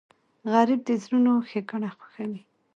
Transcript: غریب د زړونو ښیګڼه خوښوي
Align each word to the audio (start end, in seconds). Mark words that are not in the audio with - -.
غریب 0.51 0.81
د 0.85 0.89
زړونو 1.03 1.31
ښیګڼه 1.49 1.89
خوښوي 1.97 2.41